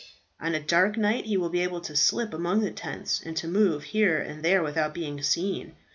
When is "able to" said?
1.61-1.95